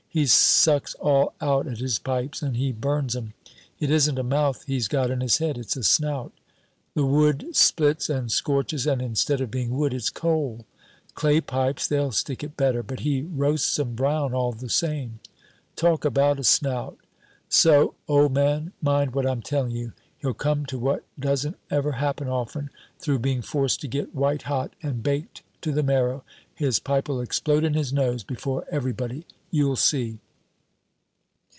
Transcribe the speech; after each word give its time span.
He 0.13 0.25
sucks 0.25 0.93
all 0.95 1.33
out 1.39 1.67
at 1.67 1.77
his 1.77 1.97
pipes, 1.97 2.41
and 2.41 2.57
he 2.57 2.73
burns 2.73 3.15
'em. 3.15 3.31
It 3.79 3.89
isn't 3.89 4.19
a 4.19 4.23
mouth 4.23 4.65
he's 4.67 4.89
got 4.89 5.09
in 5.09 5.21
his 5.21 5.37
head, 5.37 5.57
it's 5.57 5.77
a 5.77 5.85
snout. 5.85 6.33
The 6.95 7.05
wood 7.05 7.55
splits 7.55 8.09
and 8.09 8.29
scorches, 8.29 8.85
and 8.85 9.01
instead 9.01 9.39
of 9.39 9.49
being 9.49 9.69
wood, 9.69 9.93
it's 9.93 10.09
coal. 10.09 10.65
Clay 11.15 11.39
pipes, 11.39 11.87
they'll 11.87 12.11
stick 12.11 12.43
it 12.43 12.57
better, 12.57 12.83
but 12.83 12.99
he 12.99 13.21
roasts 13.21 13.79
'em 13.79 13.95
brown 13.95 14.33
all 14.33 14.51
the 14.51 14.67
same. 14.67 15.21
Talk 15.77 16.03
about 16.03 16.39
a 16.39 16.43
snout! 16.43 16.97
So, 17.47 17.95
old 18.09 18.33
man, 18.33 18.73
mind 18.81 19.13
what 19.15 19.25
I'm 19.25 19.41
telling 19.41 19.71
you, 19.71 19.93
he'll 20.17 20.33
come 20.33 20.65
to 20.65 20.77
what 20.77 21.05
doesn't 21.17 21.57
ever 21.69 21.93
happen 21.93 22.27
often; 22.27 22.69
through 22.99 23.19
being 23.19 23.41
forced 23.41 23.79
to 23.79 23.87
get 23.87 24.13
white 24.13 24.41
hot 24.41 24.73
and 24.83 25.01
baked 25.01 25.41
to 25.61 25.71
the 25.71 25.83
marrow, 25.83 26.25
his 26.53 26.79
pipe'll 26.79 27.21
explode 27.21 27.63
in 27.63 27.75
his 27.75 27.93
nose 27.93 28.25
before 28.25 28.65
everybody. 28.69 29.25
You'll 29.53 29.75
see." 29.75 30.19